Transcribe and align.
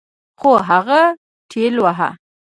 خو 0.39 0.51
هغه 0.69 1.01
ټېلوهه. 1.51 2.09